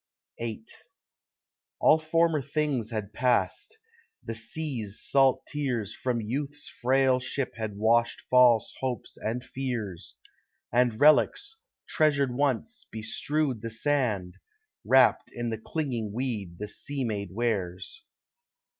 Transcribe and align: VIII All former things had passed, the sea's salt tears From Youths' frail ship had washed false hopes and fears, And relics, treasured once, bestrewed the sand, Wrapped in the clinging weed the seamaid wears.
VIII 0.39 0.65
All 1.79 1.99
former 1.99 2.41
things 2.41 2.89
had 2.89 3.13
passed, 3.13 3.77
the 4.23 4.33
sea's 4.33 4.99
salt 4.99 5.45
tears 5.45 5.93
From 5.93 6.19
Youths' 6.19 6.69
frail 6.81 7.19
ship 7.19 7.53
had 7.57 7.77
washed 7.77 8.21
false 8.21 8.73
hopes 8.79 9.15
and 9.15 9.43
fears, 9.43 10.15
And 10.71 10.99
relics, 10.99 11.57
treasured 11.87 12.33
once, 12.33 12.87
bestrewed 12.91 13.61
the 13.61 13.69
sand, 13.69 14.37
Wrapped 14.83 15.29
in 15.31 15.51
the 15.51 15.59
clinging 15.59 16.11
weed 16.13 16.57
the 16.57 16.67
seamaid 16.67 17.31
wears. 17.35 18.01